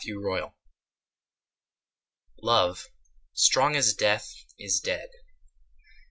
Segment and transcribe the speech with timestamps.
[0.03, 0.51] AN END
[2.41, 2.87] Love,
[3.33, 5.09] strong as Death, is dead.